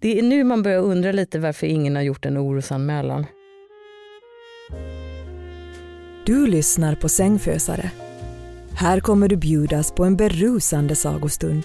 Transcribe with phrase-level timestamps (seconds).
[0.00, 3.26] Det är nu man börjar undra lite varför ingen har gjort en orosanmälan.
[6.26, 7.90] Du lyssnar på Sängfösare.
[8.72, 11.64] Här kommer du bjudas på en berusande sagostund.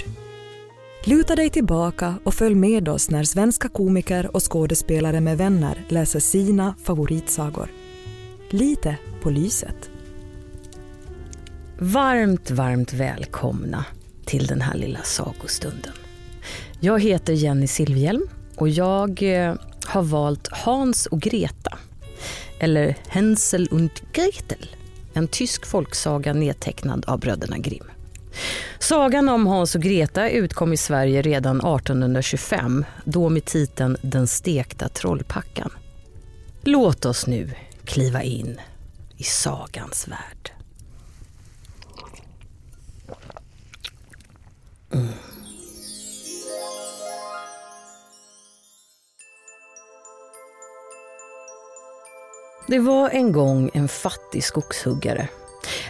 [1.05, 6.19] Luta dig tillbaka och följ med oss när svenska komiker och skådespelare med vänner läser
[6.19, 7.67] sina favoritsagor.
[8.49, 9.89] Lite på lyset.
[11.79, 13.85] Varmt, varmt välkomna
[14.25, 15.93] till den här lilla sagostunden.
[16.85, 19.55] Jag heter Jenny Silvhjelm och jag eh,
[19.85, 21.77] har valt Hans och Greta.
[22.59, 24.69] Eller Hänsel und Gretel.
[25.13, 27.85] En tysk folksaga nedtecknad av bröderna Grimm.
[28.79, 34.89] Sagan om Hans och Greta utkom i Sverige redan 1825, då med titeln Den stekta
[34.89, 35.71] trollpackan.
[36.63, 37.51] Låt oss nu
[37.85, 38.59] kliva in
[39.17, 40.51] i sagans värld.
[44.93, 45.07] Mm.
[52.67, 55.27] Det var en gång en fattig skogshuggare.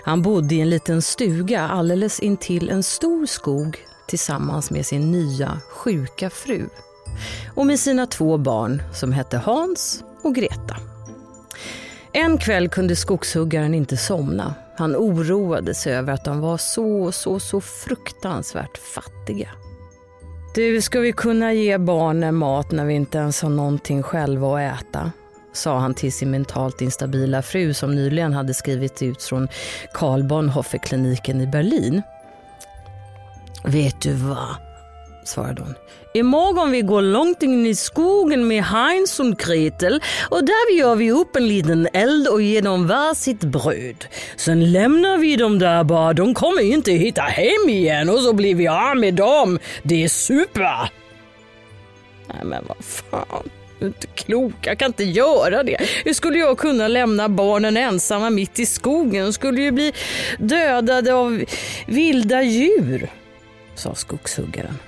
[0.04, 5.62] Han bodde i en liten stuga alldeles intill en stor skog tillsammans med sin nya
[5.70, 6.70] sjuka fru
[7.56, 10.78] och med sina två barn som hette Hans och Greta.
[12.12, 14.56] En kväll kunde skogshuggaren inte somna.
[14.78, 19.50] Han oroade sig över att de var så, så, så fruktansvärt fattiga.
[20.56, 24.82] Du, ska vi kunna ge barnen mat när vi inte ens har någonting själva att
[24.82, 25.12] äta?
[25.54, 29.48] Sa han till sin mentalt instabila fru som nyligen hade skrivit ut från
[29.94, 32.02] Karl Bonhoeffer-kliniken i Berlin.
[33.64, 34.56] Vet du vad?
[35.26, 35.76] svarade hon.
[36.14, 41.12] Imorgon vi går långt in i skogen med Heinz och Gretel och där gör vi
[41.12, 44.06] upp en liten eld och ger dem var sitt bröd.
[44.36, 48.56] Sen lämnar vi dem där bara, de kommer inte hitta hem igen och så blir
[48.56, 49.60] vi av med dem.
[49.84, 50.92] Det är super!
[52.28, 53.50] Nej men vad fan.
[53.84, 55.78] Du är inte klok, jag kan inte göra det.
[56.06, 59.26] Hur skulle jag kunna lämna barnen ensamma mitt i skogen?
[59.26, 59.94] De skulle ju bli
[60.40, 61.44] dödade av
[61.86, 63.10] vilda djur,
[63.76, 64.80] sa skogshuggaren.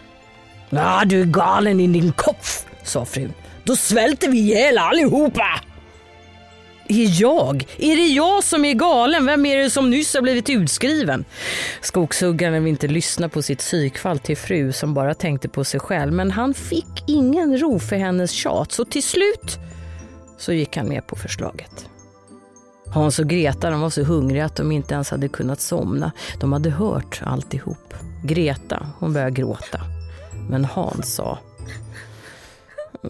[0.70, 3.34] Ja, du är galen i din kopf, sa frun.
[3.64, 5.60] Då svälter vi ihjäl allihopa.
[6.88, 7.68] Är jag?
[7.78, 9.26] Är det jag som är galen?
[9.26, 11.26] Vem är det som nyss har blivit utskriven?
[11.82, 16.14] Skogshuggaren vill inte lyssna på sitt psykfall till fru som bara tänkte på sig själv.
[16.14, 19.60] Men han fick ingen ro för hennes tjat så till slut
[20.38, 21.90] så gick han med på förslaget.
[22.88, 26.12] Hans och Greta de var så hungriga att de inte ens hade kunnat somna.
[26.40, 27.94] De hade hört alltihop.
[28.24, 29.82] Greta hon började gråta.
[30.50, 31.40] Men Hans sa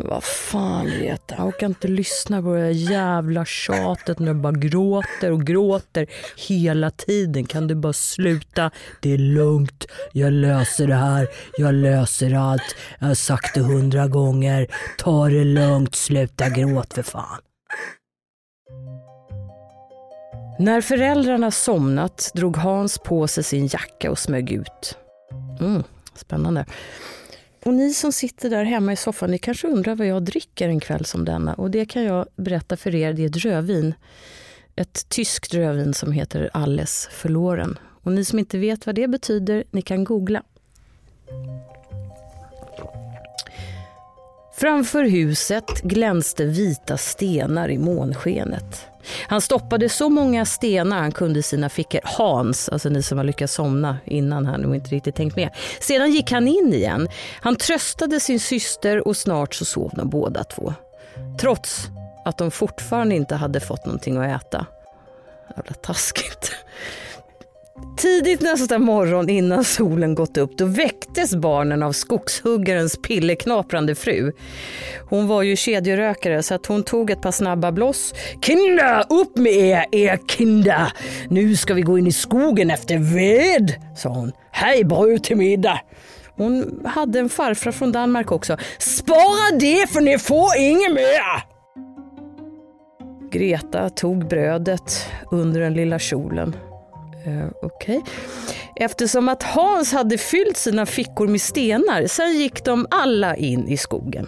[0.04, 4.54] vad fan Greta, jag orkar inte lyssna på det här jävla tjatet när du bara
[4.54, 6.08] gråter och gråter
[6.48, 7.46] hela tiden.
[7.46, 8.72] Kan du bara sluta?
[9.02, 11.28] Det är lugnt, jag löser det här,
[11.58, 12.76] jag löser allt.
[13.00, 14.68] Jag har sagt det hundra gånger.
[14.98, 17.42] Ta det lugnt, sluta gråt för fan.
[20.60, 24.98] När föräldrarna somnat drog Hans på sig sin jacka och smög ut.
[25.60, 25.84] Mm,
[26.16, 26.66] spännande.
[27.66, 30.80] Och ni som sitter där hemma i soffan, ni kanske undrar vad jag dricker en
[30.80, 31.54] kväll som denna.
[31.54, 33.94] Och det kan jag berätta för er, det är ett rödvin.
[34.76, 37.80] Ett tyskt rödvin som heter Alles förloren.
[38.04, 40.44] Och ni som inte vet vad det betyder, ni kan googla.
[44.58, 48.88] Framför huset glänste vita stenar i månskenet.
[49.28, 52.00] Han stoppade så många stenar han kunde i sina fickor.
[52.04, 55.50] Hans, alltså ni som har lyckats somna innan här och inte riktigt tänkt med.
[55.80, 57.08] Sedan gick han in igen.
[57.42, 60.74] Han tröstade sin syster och snart så sov de båda två.
[61.40, 61.88] Trots
[62.26, 64.66] att de fortfarande inte hade fått någonting att äta.
[65.56, 66.52] Jävla taskigt.
[67.98, 74.32] Tidigt nästa morgon innan solen gått upp då väcktes barnen av skogshuggarens pilleknaprande fru.
[75.10, 78.14] Hon var ju kedjerökare så att hon tog ett par snabba bloss.
[78.42, 80.92] Kinda, upp med er, er kinda!
[81.30, 84.32] Nu ska vi gå in i skogen efter ved, sa hon.
[84.52, 85.80] Hej bröd till middag!
[86.36, 88.58] Hon hade en farfar från Danmark också.
[88.80, 91.56] Spara det för ni får inget mer!
[93.32, 96.56] Greta tog brödet under den lilla kjolen
[97.28, 97.98] Uh, Okej.
[97.98, 98.12] Okay.
[98.76, 103.78] Eftersom att Hans hade fyllt sina fickor med stenar, sen gick de alla in i
[103.78, 104.28] skogen.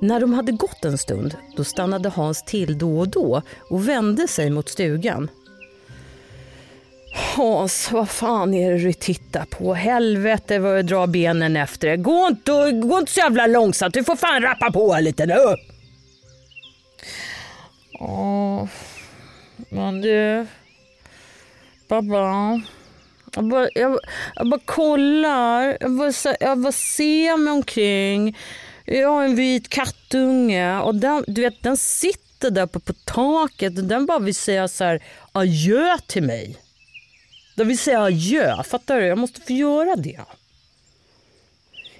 [0.00, 4.28] När de hade gått en stund, då stannade Hans till då och då och vände
[4.28, 5.30] sig mot stugan.
[7.36, 9.74] Hans, vad fan är det du tittar på?
[9.74, 11.96] Helvete vad du drar benen efter dig.
[11.96, 15.56] Gå inte, gå inte så jävla långsamt, du får fan rappa på lite nu.
[18.00, 18.68] Åh,
[19.68, 20.46] men du...
[21.88, 22.60] Pappa.
[23.34, 23.98] Jag bara, jag,
[24.34, 28.36] jag bara kollar, jag bara, jag bara ser mig omkring.
[28.84, 33.78] Jag har en vit kattunge och den, du vet, den sitter där på, på taket
[33.78, 35.02] och den bara vill säga så här,
[35.32, 36.56] adjö till mig.
[37.56, 39.06] Den vill säga adjö, fattar du?
[39.06, 40.20] Jag måste få göra det.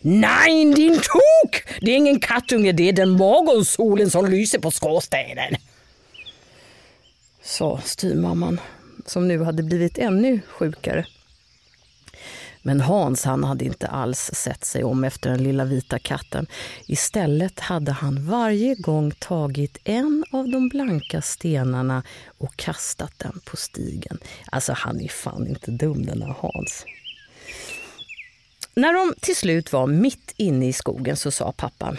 [0.01, 1.63] Nej, din tok!
[1.81, 5.57] Det är ingen kattunge, det är den morgonsolen som lyser på skorstenen.
[7.43, 8.61] Sa styvmamman
[9.07, 11.07] som nu hade blivit ännu sjukare.
[12.67, 16.47] Men Hans han hade inte alls sett sig om efter den lilla vita katten.
[16.87, 22.03] Istället hade han varje gång tagit en av de blanka stenarna
[22.39, 24.19] och kastat den på stigen.
[24.53, 26.85] Alltså han är fan inte dum den här Hans.
[28.75, 31.99] När de till slut var mitt inne i skogen så sa pappan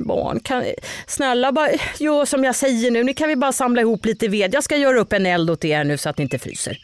[0.00, 0.64] barn, kan,
[1.06, 1.68] snälla bara
[1.98, 3.04] gör som jag säger nu.
[3.04, 4.54] Nu kan vi bara samla ihop lite ved.
[4.54, 6.78] Jag ska göra upp en eld åt er nu så att ni inte fryser.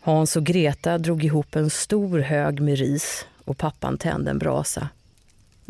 [0.00, 4.88] Hans och Greta drog ihop en stor hög med ris och pappan tände en brasa.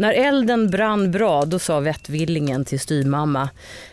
[0.00, 3.48] När elden brann bra då sa vettvillingen till styrmamma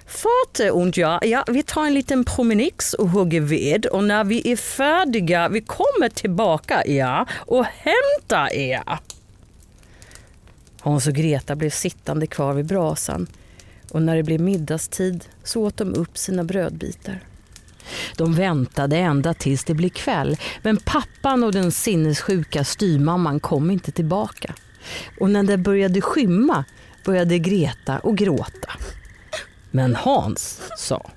[0.05, 4.51] Fate och jag, ja, vi tar en liten promenix och hugger ved och när vi
[4.51, 8.81] är färdiga vi kommer tillbaka ja, och hämtar er.
[10.87, 13.27] Hans och Greta blev sittande kvar vid brasan
[13.91, 17.19] och när det blev middagstid så åt de upp sina brödbitar.
[18.17, 23.91] De väntade ända tills det blev kväll men pappan och den sinnessjuka styrmamman kom inte
[23.91, 24.53] tillbaka.
[25.19, 26.65] Och när det började skymma
[27.05, 28.71] började Greta och gråta.
[29.71, 31.11] Men Hans sa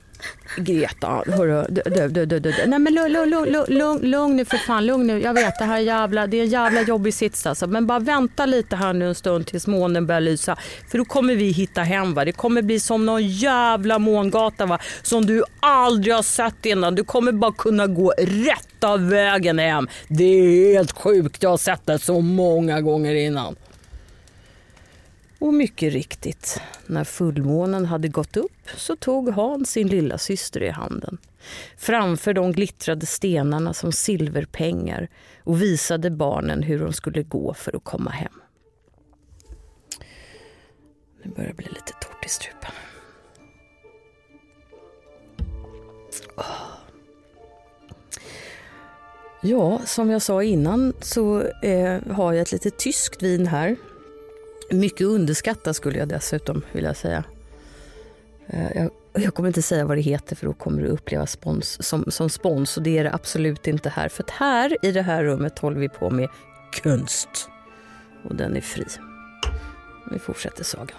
[0.56, 4.56] Greta, hörru, du, du, du, du, nej men lugn, lugn, lugn, lugn, lugn nu för
[4.56, 5.20] fan, lugn nu.
[5.20, 7.66] Jag vet det här är jävla, det är en jävla jobbig sits alltså.
[7.66, 10.56] Men bara vänta lite här nu en stund tills månen börjar lysa.
[10.90, 12.24] För då kommer vi hitta hem va.
[12.24, 14.78] Det kommer bli som någon jävla mångata va.
[15.02, 16.94] Som du aldrig har sett innan.
[16.94, 19.88] Du kommer bara kunna gå rätt av vägen hem.
[20.08, 23.56] Det är helt sjukt, jag har sett det så många gånger innan.
[25.40, 30.68] Och mycket riktigt, när fullmånen hade gått upp så tog Hans sin lilla syster i
[30.68, 31.18] handen.
[31.76, 35.08] Framför de glittrade stenarna som silverpengar
[35.44, 38.32] och visade barnen hur de skulle gå för att komma hem.
[41.22, 42.72] Nu börjar det bli lite torrt i strupen.
[49.42, 53.76] Ja, som jag sa innan så eh, har jag ett litet tyskt vin här
[54.70, 57.24] mycket underskattat skulle jag dessutom vilja säga.
[58.46, 61.86] Eh, jag, jag, kommer inte säga vad det heter för då kommer du uppleva spons,
[61.86, 64.08] som, som spons och det är det absolut inte här.
[64.08, 66.28] För att här i det här rummet håller vi på med
[66.82, 67.48] konst
[68.28, 68.84] och den är fri.
[70.10, 70.96] Vi fortsätter sagan.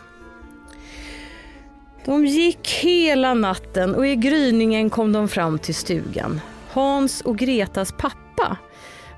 [2.06, 6.42] De gick hela natten och i gryningen kom de fram till stugan.
[6.70, 8.58] Hans och Gretas pappa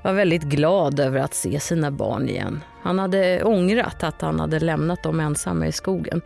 [0.02, 2.60] var väldigt glad över att se sina barn igen.
[2.84, 6.20] Han hade ångrat att han hade lämnat dem ensamma i skogen.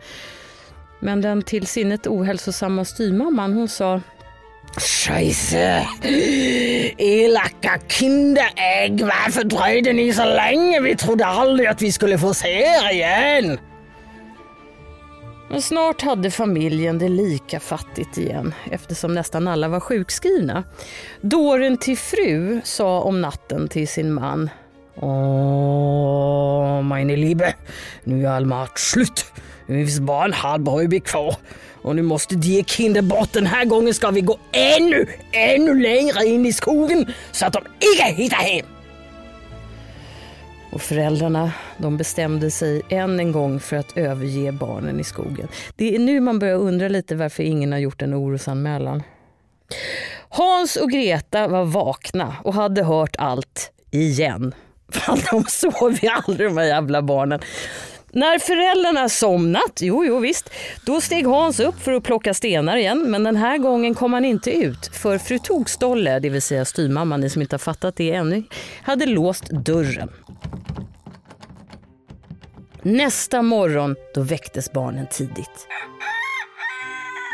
[0.99, 4.01] Men den till sinnet ohälsosamma styrmamman hon sa
[4.77, 5.87] Scheisse!
[6.97, 10.81] Elaka kinderägg, varför dröjde ni så länge?
[10.81, 13.59] Vi trodde aldrig att vi skulle få se er igen.
[15.49, 20.63] Men snart hade familjen det lika fattigt igen eftersom nästan alla var sjukskrivna.
[21.21, 24.49] Dåren till fru sa om natten till sin man.
[25.01, 27.53] Åh, meine Liebe,
[28.03, 29.25] nu är all mat slut.
[29.67, 31.35] Det finns bara en halv brödbit kvar.
[31.81, 33.33] Och nu måste de kinder bort.
[33.33, 37.63] Den här gången ska vi gå ännu, ännu längre in i skogen så att de
[37.79, 38.65] inte hittar hem.
[40.71, 45.47] Och föräldrarna de bestämde sig än en gång för att överge barnen i skogen.
[45.75, 49.03] Det är nu man börjar undra lite varför ingen har gjort en orosanmälan.
[50.29, 54.53] Hans och Greta var vakna och hade hört allt igen.
[54.91, 57.39] Fan, de sov ju aldrig de här jävla barnen.
[58.11, 60.49] När föräldrarna somnat, jo, jo visst,
[60.85, 63.11] då steg Hans upp för att plocka stenar igen.
[63.11, 67.21] Men den här gången kom han inte ut för fru Tokstolle, det vill säga styrmamman,
[67.21, 68.43] ni som inte har fattat det ännu,
[68.81, 70.09] hade låst dörren.
[72.81, 75.67] Nästa morgon då väcktes barnen tidigt.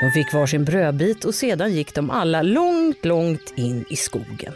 [0.02, 4.54] De fick varsin brödbit och sedan gick de alla långt, långt in i skogen.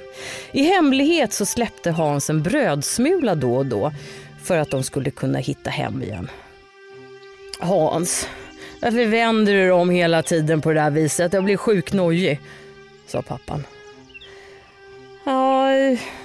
[0.52, 3.92] I hemlighet så släppte Hans en brödsmula då och då
[4.44, 6.30] för att de skulle kunna hitta hem igen.
[7.60, 8.28] Hans,
[8.82, 11.34] varför vänder du dig om hela tiden på det här viset?
[11.34, 12.40] Jag blir sjukt nojig,
[13.08, 13.64] sa pappan.
[15.24, 15.66] Ja,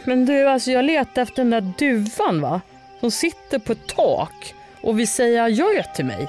[0.04, 2.60] men du, alltså jag letar efter den där duvan va?
[3.00, 6.28] Som sitter på ett tak och vill säga adjö till mig,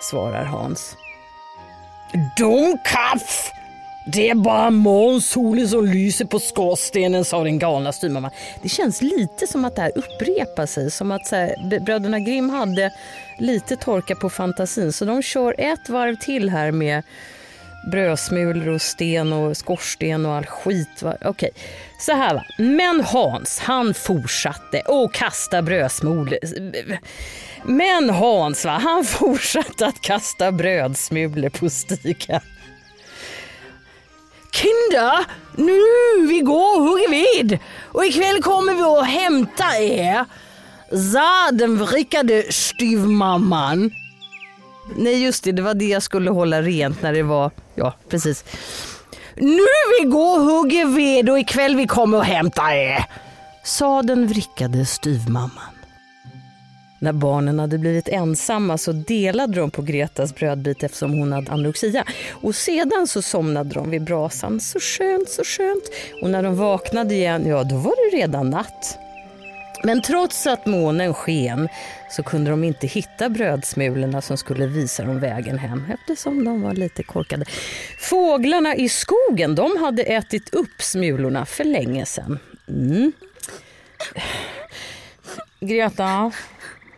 [0.00, 0.96] svarar Hans.
[2.36, 3.52] Domkaff!
[4.06, 8.30] Det är bara morgonsolen som lyser på skorstenen, sa den galna styrmamman.
[8.62, 10.90] Det känns lite som att det här upprepar sig.
[10.90, 12.90] Som att så här, bröderna Grimm hade
[13.38, 14.92] lite torka på fantasin.
[14.92, 17.02] Så de kör ett varv till här med
[17.90, 21.02] brödsmulor och sten och skorsten och all skit.
[21.02, 21.50] Okej, okay.
[22.00, 22.44] så här va.
[22.58, 26.38] Men Hans, han fortsatte att kasta brödsmulor.
[27.64, 28.70] Men Hans, va?
[28.70, 32.40] han fortsatte att kasta brödsmulor på stigen.
[34.52, 35.24] Kinder,
[35.56, 35.80] nu
[36.28, 40.24] vi går och hugger ved och ikväll kommer vi att hämta er,
[41.12, 43.90] sa den vrickade styvmamman.
[44.96, 48.44] Nej just det, det var det jag skulle hålla rent när det var, ja precis.
[49.36, 49.66] Nu
[50.00, 53.04] vi går och hugger ved och ikväll vi kommer och hämta er,
[53.64, 55.73] sa den vrickade styvmamman.
[57.04, 62.04] När barnen hade blivit ensamma så delade de på Gretas brödbit eftersom hon hade anorexia.
[62.30, 64.60] Och sedan så somnade de vid brasan.
[64.60, 65.84] Så skönt, så skönt.
[66.22, 68.98] Och när de vaknade igen, ja då var det redan natt.
[69.82, 71.68] Men trots att månen sken
[72.10, 76.72] så kunde de inte hitta brödsmulorna som skulle visa dem vägen hem eftersom de var
[76.72, 77.44] lite korkade.
[78.00, 82.38] Fåglarna i skogen de hade ätit upp smulorna för länge sedan.
[82.68, 83.12] Mm.
[85.60, 86.32] Greta,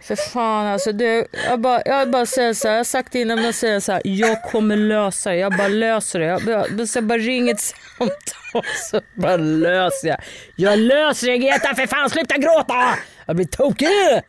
[0.06, 0.92] för fan alltså.
[0.92, 3.54] Det, jag, bara, jag bara säger så här, jag har sagt det innan men jag
[3.54, 4.02] säger så här.
[4.04, 5.36] Jag kommer lösa det.
[5.36, 6.26] Jag bara löser det.
[6.26, 10.18] Jag, jag, jag bara ringer ett samtal så bara löser jag.
[10.56, 12.98] Jag löser det Greta för fan sluta gråta!
[13.26, 14.22] Jag blir tokig!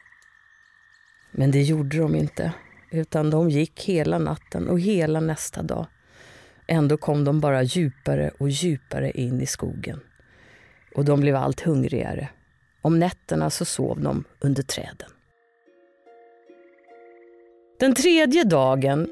[1.32, 2.52] Men det gjorde de inte.
[2.92, 5.88] Utan de gick hela natten och hela nästa dag.
[6.68, 10.00] Ändå kom de bara djupare och djupare in i skogen.
[10.96, 12.30] Och de blev allt hungrigare.
[12.82, 15.10] Om nätterna så sov de under träden.
[17.80, 19.10] Den tredje dagen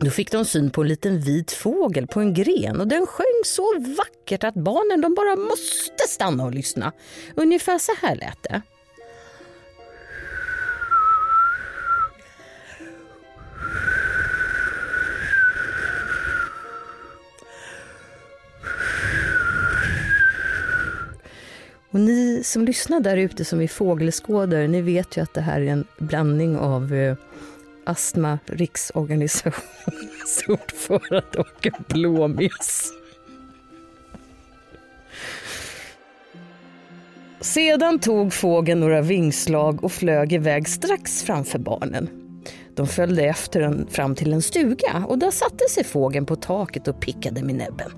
[0.00, 3.42] då fick de syn på en liten vit fågel på en gren och den sjöng
[3.44, 6.92] så vackert att barnen de bara måste stanna och lyssna.
[7.34, 8.62] Ungefär så här lät det.
[21.90, 25.60] Och ni som lyssnar där ute som är fågelskådare, ni vet ju att det här
[25.60, 27.16] är en blandning av eh,
[27.90, 32.92] Astma riksorganisationens ordförande och en blåmes.
[37.40, 42.08] Sedan tog fågeln några vingslag och flög iväg strax framför barnen.
[42.74, 46.88] De följde efter den fram till en stuga och där satte sig fågeln på taket
[46.88, 47.90] och pickade med näbben.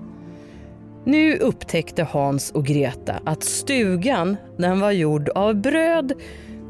[1.05, 6.13] Nu upptäckte Hans och Greta att stugan den var gjord av bröd,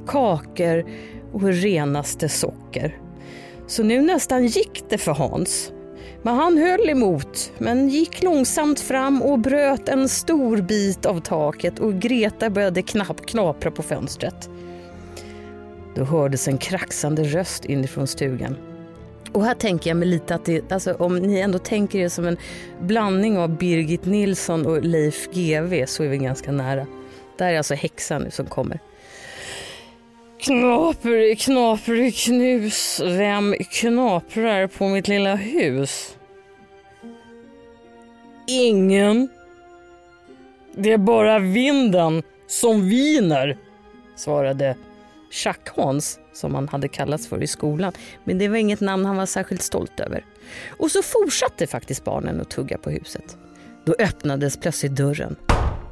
[0.08, 0.86] kakor
[1.34, 3.03] och renaste socker.
[3.68, 5.72] Så nu nästan gick det för Hans.
[6.22, 11.80] Men han höll emot, men gick långsamt fram och bröt en stor bit av taket
[11.80, 14.50] och Greta började knapp knapra på fönstret.
[15.96, 18.58] Då hördes en kraxande röst inifrån stugan.
[19.32, 22.26] Och här tänker jag mig lite att det, alltså, om ni ändå tänker er som
[22.26, 22.38] en
[22.82, 26.88] blandning av Birgit Nilsson och Leif GW så är vi ganska nära.
[27.38, 28.80] Det här är alltså häxan nu som kommer.
[30.44, 36.18] Knaprig, knaprig knus, vem knaprar på mitt lilla hus?
[38.48, 39.30] Ingen.
[40.76, 43.58] Det är bara vinden som viner,
[44.16, 44.76] svarade
[45.32, 47.94] Tjack-Hans som han hade kallats för i skolan.
[48.24, 50.26] Men det var inget namn han var särskilt stolt över.
[50.78, 53.38] Och så fortsatte faktiskt barnen att tugga på huset.
[53.86, 55.36] Då öppnades plötsligt dörren.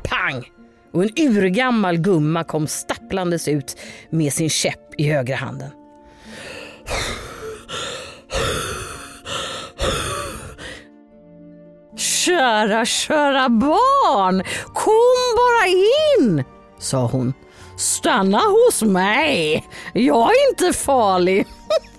[0.04, 0.61] Pang!
[0.92, 3.78] Och en urgammal gumma kom stapplandes ut
[4.10, 5.70] med sin käpp i högra handen.
[11.98, 14.44] Kära, kära barn,
[14.74, 16.44] kom bara in,
[16.80, 17.34] sa hon.
[17.78, 21.48] Stanna hos mig, jag är inte farlig.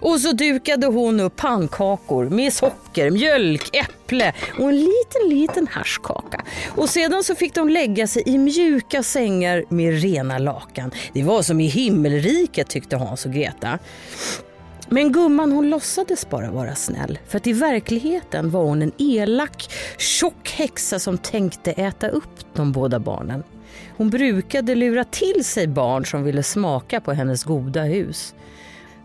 [0.00, 6.44] Och så dukade hon upp pannkakor med socker, mjölk, äpple och en liten, liten haschkaka.
[6.76, 10.90] Och sedan så fick de lägga sig i mjuka sängar med rena lakan.
[11.12, 13.78] Det var som i himmelriket tyckte Hans och Greta.
[14.92, 19.70] Men gumman hon låtsades bara vara snäll för att i verkligheten var hon en elak,
[19.98, 23.42] tjock häxa som tänkte äta upp de båda barnen.
[23.96, 28.34] Hon brukade lura till sig barn som ville smaka på hennes goda hus.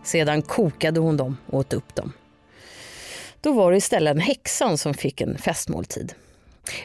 [0.06, 2.12] Sedan kokade hon dem och åt upp dem.
[3.40, 6.14] Då var det istället en häxan som fick en festmåltid.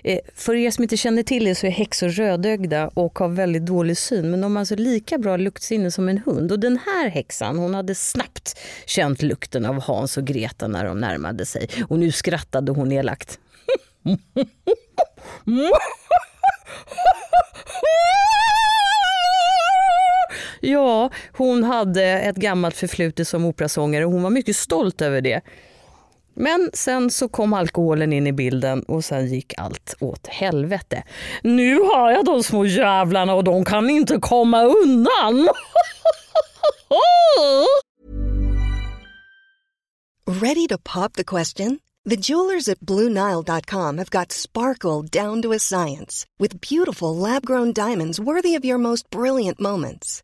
[0.04, 3.66] Eh, för er som inte känner till det så är häxor rödögda och har väldigt
[3.66, 6.52] dålig syn men de har alltså lika bra luktsinne som en hund.
[6.52, 11.00] Och den här häxan hon hade snabbt känt lukten av Hans och Greta när de
[11.00, 13.40] närmade sig och nu skrattade hon elakt.
[15.48, 15.72] Mm.
[20.62, 25.42] Ja, hon hade ett gammalt förflutet som operasångare och hon var mycket stolt över det.
[26.34, 31.04] Men sen så kom alkoholen in i bilden och sen gick allt åt helvete.
[31.44, 35.50] Nu har jag de små jävlarna och de kan inte komma undan.
[40.42, 41.80] Ready to pop the question?
[42.10, 48.20] The jewelers at BlueNile.com have got sparkle down to a science with beautiful lab-grown diamonds
[48.20, 50.24] worthy of your most brilliant moments.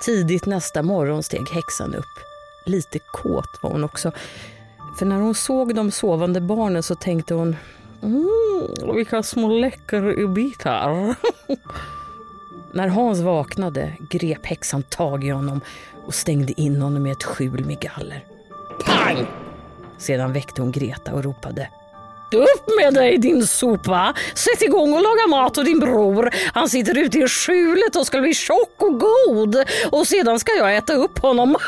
[0.00, 2.18] Tidigt nästa morgon steg häxan upp.
[2.66, 4.12] Lite kåt var hon också.
[4.98, 7.56] För när hon såg de sovande barnen så tänkte hon
[8.02, 11.14] mm, vilka små läckerbitar.
[12.72, 15.60] När Hans vaknade grep häxan tag i honom
[16.06, 18.24] och stängde in honom i ett skjul med galler.
[18.84, 19.26] Pang!
[19.98, 21.68] Sedan väckte hon Greta och ropade.
[22.34, 24.14] Upp med dig din sopa!
[24.34, 26.30] Sätt igång och laga mat åt din bror.
[26.52, 29.56] Han sitter ute i skjulet och ska bli tjock och god.
[29.90, 31.56] Och sedan ska jag äta upp honom.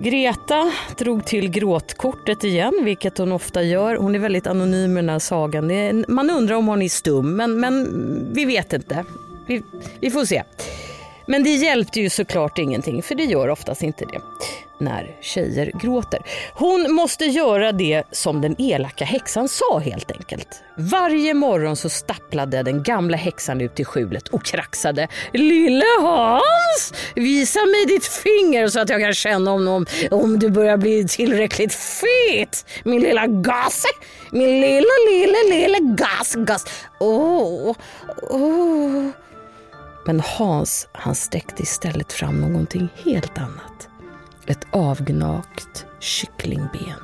[0.00, 3.96] Greta drog till gråtkortet igen, vilket hon ofta gör.
[3.96, 5.70] Hon är väldigt anonym i den här sagan.
[6.08, 7.88] Man undrar om hon är stum, men, men
[8.34, 9.04] vi vet inte.
[9.46, 9.62] Vi,
[10.00, 10.42] vi får se.
[11.28, 14.20] Men det hjälpte ju såklart ingenting, för det gör oftast inte det
[14.80, 16.22] när tjejer gråter.
[16.54, 20.62] Hon måste göra det som den elaka häxan sa helt enkelt.
[20.76, 25.08] Varje morgon så stapplade den gamla häxan ut i skjulet och kraxade.
[25.32, 30.50] Lille Hans, visa mig ditt finger så att jag kan känna om, om, om du
[30.50, 32.66] börjar bli tillräckligt fet.
[32.84, 33.88] Min lilla gase,
[34.30, 36.64] min lilla, lilla, lilla gas, gas.
[37.00, 37.76] Åh, oh,
[38.30, 39.06] åh.
[39.06, 39.10] Oh.
[40.08, 43.88] Men Hans han sträckte istället fram någonting helt annat.
[44.46, 46.94] Ett avgnagt kycklingben.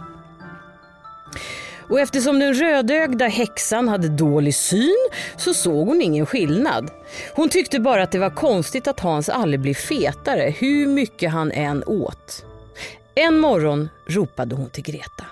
[1.89, 6.91] Och eftersom den rödögda häxan hade dålig syn så såg hon ingen skillnad.
[7.35, 11.53] Hon tyckte bara att det var konstigt att Hans aldrig blev fetare hur mycket han
[11.53, 12.45] än åt.
[13.15, 15.25] En morgon ropade hon till Greta.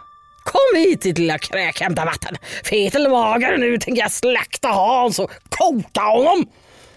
[0.45, 2.37] Kom hit ditt lilla kräk, hämta vatten.
[2.65, 6.47] Fet eller mager nu tänker jag slakta Hans och koka honom.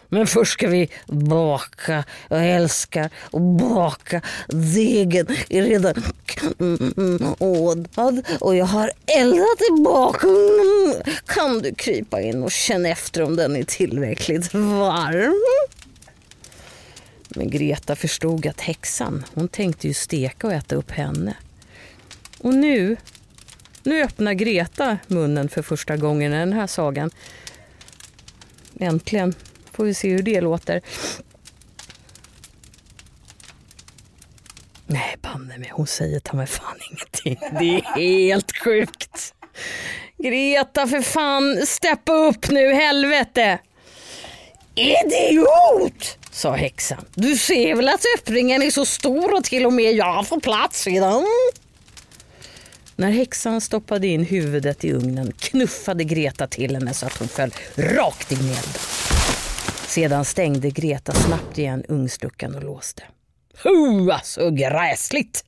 [0.09, 2.03] Men först ska vi baka.
[2.29, 4.21] Jag älskar att baka.
[4.47, 5.93] Degen är redan
[6.25, 11.15] knådad och jag har eldat i bakugnen.
[11.25, 15.41] Kan du krypa in och känna efter om den är tillräckligt varm?
[17.29, 21.33] Men Greta förstod att häxan, hon tänkte ju steka och äta upp henne.
[22.39, 22.97] Och nu,
[23.83, 27.11] nu öppnar Greta munnen för första gången i den här sagan.
[28.79, 29.33] Äntligen
[29.75, 30.81] Får vi se hur det låter.
[34.88, 37.59] Nej, banne mig, hon säger ta mig fan ingenting.
[37.59, 39.33] Det är helt sjukt.
[40.17, 43.59] Greta, för fan, steppa upp nu, helvete!
[44.75, 46.17] Idiot!
[46.31, 47.05] sa häxan.
[47.13, 50.88] Du ser väl att öppningen är så stor och till och med jag får plats
[50.88, 51.25] i den.
[52.95, 57.51] När häxan stoppade in huvudet i ugnen knuffade Greta till henne så att hon föll
[57.75, 58.81] rakt in i elden.
[59.95, 63.03] Sedan stängde Greta snabbt igen ugnsluckan och låste.
[63.63, 65.45] Hua, så alltså, gräsligt!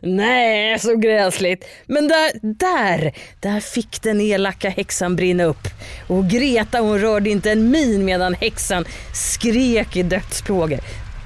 [0.00, 1.64] Nej, så gräsligt.
[1.86, 5.68] Men där, där, där fick den elaka häxan brinna upp.
[6.08, 10.80] Och Greta hon rörde inte en min medan häxan skrek i dödsplågor.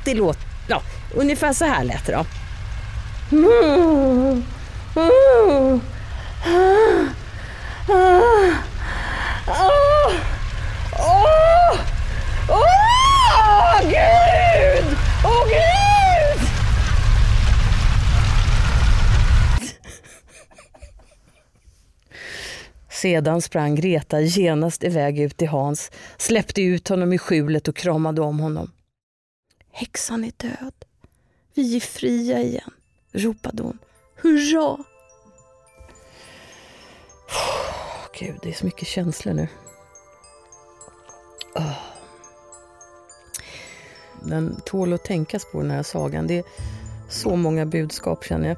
[0.05, 0.83] Det låter, ja,
[1.15, 2.27] ungefär så här lät det då.
[3.37, 4.45] Mm.
[4.97, 5.81] Mm.
[6.47, 7.93] Ah.
[7.93, 8.78] ah.
[9.49, 10.15] Åh!
[10.99, 11.81] Åh!
[12.49, 13.81] Åh!
[13.83, 14.97] Gud!
[15.25, 16.49] Åh, Gud!
[22.91, 28.21] Sedan sprang Greta genast iväg ut till Hans, släppte ut honom i skjulet och kramade
[28.21, 28.73] om honom.
[29.73, 30.75] Häxan är död.
[31.55, 32.71] Vi är fria igen,
[33.13, 33.79] ropade hon.
[34.17, 34.85] Hurra!
[38.19, 39.49] Gud, det är så mycket känslor nu.
[41.55, 41.73] Oh.
[44.23, 46.27] Den tål att tänkas på den här sagan.
[46.27, 46.45] Det är
[47.09, 48.57] så många budskap känner jag.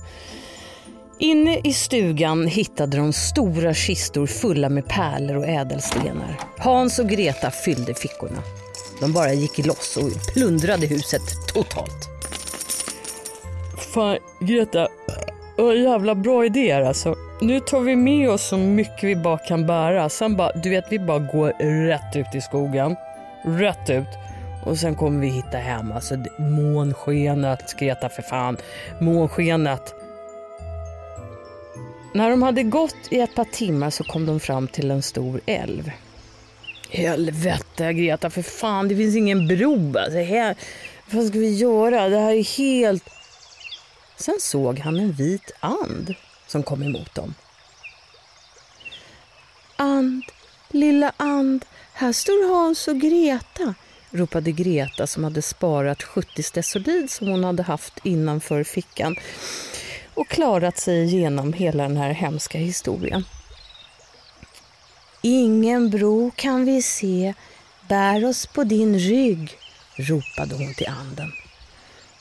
[1.18, 6.40] Inne i stugan hittade de stora kistor fulla med pärlor och ädelstenar.
[6.58, 8.42] Hans och Greta fyllde fickorna.
[9.00, 11.22] De bara gick loss och plundrade huset
[11.54, 12.08] totalt.
[13.94, 14.88] Fan, Greta.
[15.56, 19.66] Vad jävla bra idéer alltså nu tar vi med oss så mycket vi bara kan
[19.66, 20.08] bära.
[20.08, 21.52] Sen bara, du vet, vi bara går
[21.86, 22.96] rätt ut i skogen.
[23.42, 24.08] Rätt ut.
[24.64, 25.92] Och sen kommer vi hitta hem.
[25.92, 28.56] Alltså månskenet, skreta för fan.
[29.00, 29.94] Månskenet.
[32.14, 35.40] När de hade gått i ett par timmar så kom de fram till en stor
[35.46, 35.90] älv.
[36.90, 39.98] Helvete Greta, för fan det finns ingen bro.
[39.98, 40.56] Alltså, här,
[41.10, 42.08] vad ska vi göra?
[42.08, 43.10] Det här är helt...
[44.16, 46.14] Sen såg han en vit and
[46.50, 47.34] som kom emot dem.
[49.76, 50.22] And,
[50.68, 53.74] lilla and, här står Hans och Greta,
[54.10, 59.16] ropade Greta som hade sparat 70 stesolid som hon hade haft innanför fickan
[60.14, 63.24] och klarat sig igenom hela den här hemska historien.
[65.22, 67.34] Ingen bro kan vi se,
[67.88, 69.58] bär oss på din rygg,
[69.96, 71.32] ropade hon till anden.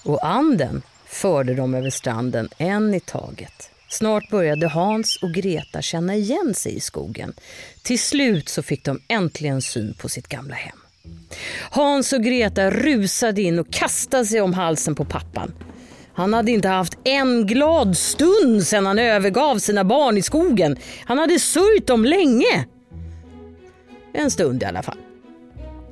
[0.04, 6.16] Och anden förde dem över stranden en i taget Snart började Hans och Greta känna
[6.16, 7.34] igen sig i skogen.
[7.84, 10.78] Till slut så fick de äntligen syn på sitt gamla hem.
[11.72, 15.54] Hans och Greta rusade in och kastade sig om halsen på pappan.
[16.14, 20.78] Han hade inte haft en glad stund sedan han övergav sina barn i skogen.
[21.06, 22.66] Han hade sörjt dem länge.
[24.14, 24.98] En stund i alla fall.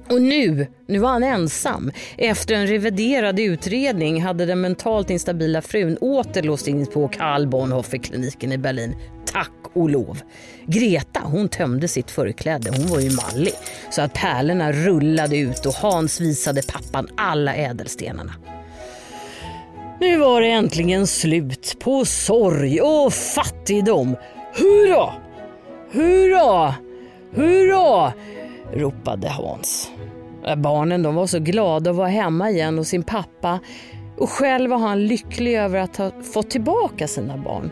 [0.09, 1.91] Och nu, nu var han ensam.
[2.17, 8.51] Efter en reviderad utredning hade den mentalt instabila frun åter låst in på Karl Bonhoeffer-kliniken
[8.51, 8.95] i Berlin.
[9.25, 10.21] Tack och lov.
[10.65, 13.53] Greta hon tömde sitt förkläde, hon var ju mallig.
[13.89, 18.33] Så att pärlorna rullade ut och Hans visade pappan alla ädelstenarna.
[19.99, 24.15] Nu var det äntligen slut på sorg och fattigdom.
[24.53, 25.13] Hurra!
[25.91, 26.75] Hurra!
[27.35, 28.13] Hurra!
[28.73, 29.91] Ropade Hans.
[30.57, 33.59] Barnen de var så glada att vara hemma igen hos sin pappa
[34.17, 37.71] och själv var han lycklig över att ha fått tillbaka sina barn.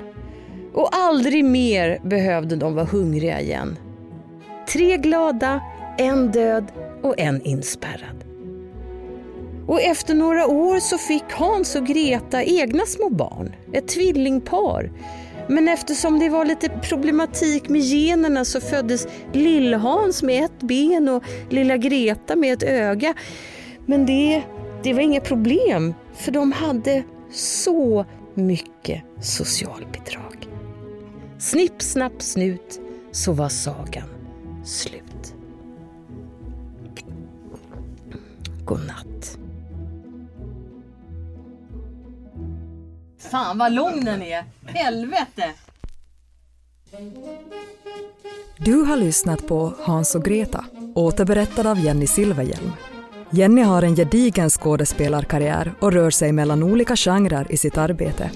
[0.73, 3.77] Och aldrig mer behövde de vara hungriga igen.
[4.73, 5.61] Tre glada,
[5.97, 6.71] en död
[7.03, 8.23] och en inspärrad.
[9.67, 14.91] Och efter några år så fick Hans och Greta egna små barn, ett tvillingpar.
[15.47, 21.23] Men eftersom det var lite problematik med generna så föddes Lill-Hans med ett ben och
[21.49, 23.13] lilla Greta med ett öga.
[23.85, 24.43] Men det,
[24.83, 30.47] det var inga problem för de hade så mycket socialbidrag.
[31.39, 32.81] Snipp, snapp, snut
[33.11, 34.09] så var sagan
[34.65, 35.33] slut.
[38.65, 39.14] Godnatt.
[43.31, 44.43] Fan vad lång den är!
[44.65, 45.53] Helvete!
[48.57, 52.71] Du har lyssnat på Hans och Greta, återberättad av Jenny Silverhjelm.
[53.29, 58.31] Jenny har en gedigen skådespelarkarriär och rör sig mellan olika genrer i sitt arbete.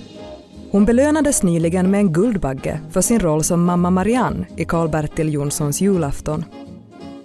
[0.71, 5.81] Hon belönades nyligen med en Guldbagge för sin roll som mamma Marianne i Karl-Bertil Jonssons
[5.81, 6.45] julafton.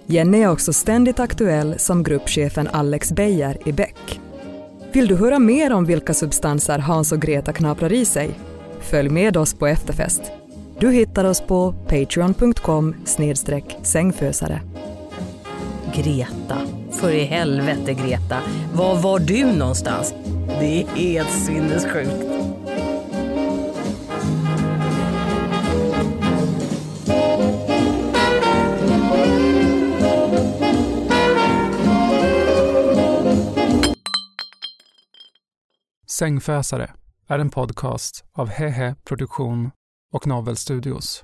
[0.05, 4.19] Jenny är också ständigt aktuell som gruppchefen Alex Beijer i Beck.
[4.95, 8.29] Vill du höra mer om vilka substanser Hans och Greta knaprar i sig?
[8.79, 10.21] Följ med oss på efterfest.
[10.79, 12.95] Du hittar oss på patreon.com
[13.83, 14.61] sängfösare.
[15.95, 16.57] Greta,
[16.91, 18.37] för i helvete Greta,
[18.73, 20.13] var var du någonstans?
[20.59, 22.34] Det är helt sinnessjukt.
[36.17, 36.91] Sängfösare
[37.27, 39.71] är en podcast av Hehe Produktion
[40.13, 41.23] och Novel Studios.